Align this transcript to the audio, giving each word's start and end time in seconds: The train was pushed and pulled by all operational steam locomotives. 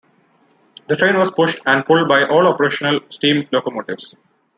The 0.87 0.95
train 0.95 1.15
was 1.19 1.29
pushed 1.29 1.61
and 1.63 1.85
pulled 1.85 2.07
by 2.09 2.23
all 2.23 2.47
operational 2.47 3.01
steam 3.11 3.47
locomotives. 3.51 4.15